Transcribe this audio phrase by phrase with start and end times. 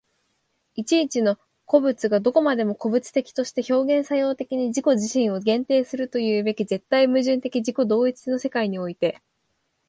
[0.73, 9.21] 一々の個物がどこまでも個物的として表現作用的に自己自身を限定するというべき絶対矛盾的自己同一の世界において、